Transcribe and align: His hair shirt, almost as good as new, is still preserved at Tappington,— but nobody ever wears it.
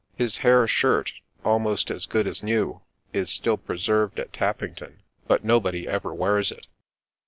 His 0.15 0.37
hair 0.37 0.67
shirt, 0.67 1.11
almost 1.45 1.91
as 1.91 2.07
good 2.07 2.25
as 2.25 2.41
new, 2.41 2.81
is 3.13 3.29
still 3.29 3.55
preserved 3.57 4.19
at 4.19 4.33
Tappington,— 4.33 5.03
but 5.27 5.43
nobody 5.45 5.87
ever 5.87 6.11
wears 6.11 6.49
it. 6.49 6.65